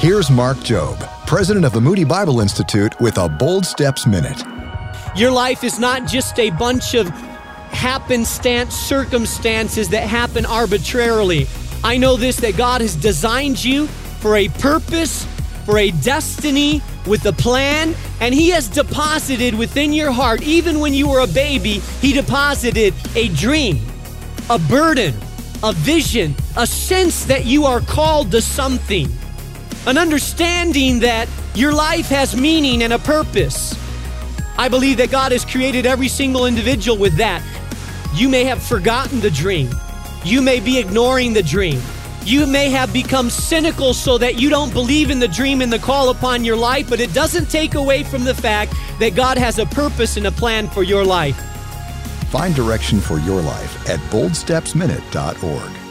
[0.00, 4.40] Here's Mark Jobe, president of the Moody Bible Institute, with a Bold Steps Minute.
[5.16, 11.48] Your life is not just a bunch of happenstance circumstances that happen arbitrarily.
[11.82, 13.88] I know this that God has designed you
[14.20, 15.26] for a purpose,
[15.66, 20.94] for a destiny, with a plan, and He has deposited within your heart, even when
[20.94, 23.84] you were a baby, He deposited a dream,
[24.48, 25.12] a burden,
[25.64, 29.08] a vision, a sense that you are called to something,
[29.88, 33.74] an understanding that your life has meaning and a purpose.
[34.58, 37.42] I believe that God has created every single individual with that.
[38.12, 39.70] You may have forgotten the dream.
[40.24, 41.80] You may be ignoring the dream.
[42.22, 45.78] You may have become cynical so that you don't believe in the dream and the
[45.78, 49.58] call upon your life, but it doesn't take away from the fact that God has
[49.58, 51.40] a purpose and a plan for your life.
[52.28, 55.87] Find direction for your life at boldstepsminute.org.